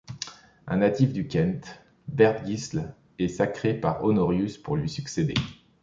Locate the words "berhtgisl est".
2.07-3.27